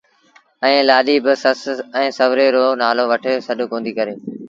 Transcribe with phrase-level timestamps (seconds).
[0.65, 1.59] ائيٚݩ لآڏيٚ بآ سس
[1.97, 4.15] ائيٚݩ سُوري رو نآلو وٺي سڏ ڪونديٚ ڪري